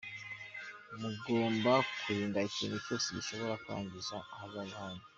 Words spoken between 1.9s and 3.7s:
kwirinda ikintu cyose gishobora